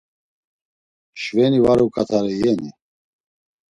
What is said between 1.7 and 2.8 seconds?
uǩatare iyeni?